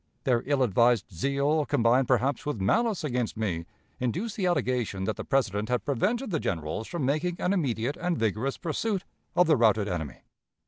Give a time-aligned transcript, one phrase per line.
[0.23, 3.67] Their ill advised zeal, combined perhaps with malice against me,
[3.99, 8.17] induced the allegation that the President had prevented the generals from making an immediate and
[8.17, 9.03] vigorous pursuit
[9.35, 10.23] of the routed enemy.